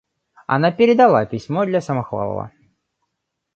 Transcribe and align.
Она 0.47 0.71
передала 0.71 1.27
письмо 1.27 1.63
для 1.67 1.79
Самохвалова. 1.79 2.49